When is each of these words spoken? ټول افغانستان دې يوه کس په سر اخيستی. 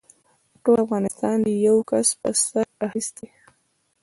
ټول 0.63 0.77
افغانستان 0.85 1.35
دې 1.45 1.53
يوه 1.65 1.83
کس 1.89 2.07
په 2.19 2.29
سر 2.43 2.67
اخيستی. 2.87 3.27